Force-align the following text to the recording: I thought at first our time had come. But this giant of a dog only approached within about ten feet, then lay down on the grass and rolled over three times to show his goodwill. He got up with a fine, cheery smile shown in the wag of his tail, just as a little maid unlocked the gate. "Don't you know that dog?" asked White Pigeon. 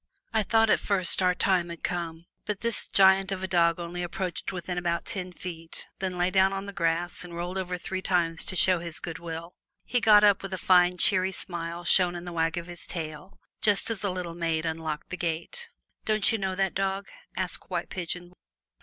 I 0.33 0.41
thought 0.41 0.71
at 0.71 0.79
first 0.79 1.21
our 1.21 1.35
time 1.35 1.69
had 1.69 1.83
come. 1.83 2.25
But 2.47 2.61
this 2.61 2.87
giant 2.87 3.31
of 3.31 3.43
a 3.43 3.47
dog 3.47 3.79
only 3.79 4.01
approached 4.01 4.51
within 4.51 4.75
about 4.79 5.05
ten 5.05 5.31
feet, 5.31 5.85
then 5.99 6.17
lay 6.17 6.31
down 6.31 6.51
on 6.53 6.65
the 6.65 6.73
grass 6.73 7.23
and 7.23 7.35
rolled 7.35 7.55
over 7.59 7.77
three 7.77 8.01
times 8.01 8.43
to 8.45 8.55
show 8.55 8.79
his 8.79 8.99
goodwill. 8.99 9.53
He 9.85 9.99
got 9.99 10.23
up 10.23 10.41
with 10.41 10.55
a 10.55 10.57
fine, 10.57 10.97
cheery 10.97 11.31
smile 11.31 11.83
shown 11.83 12.15
in 12.15 12.25
the 12.25 12.33
wag 12.33 12.57
of 12.57 12.65
his 12.65 12.87
tail, 12.87 13.37
just 13.61 13.91
as 13.91 14.03
a 14.03 14.09
little 14.09 14.33
maid 14.33 14.65
unlocked 14.65 15.11
the 15.11 15.17
gate. 15.17 15.69
"Don't 16.03 16.31
you 16.31 16.39
know 16.39 16.55
that 16.55 16.73
dog?" 16.73 17.07
asked 17.37 17.69
White 17.69 17.91
Pigeon. 17.91 18.31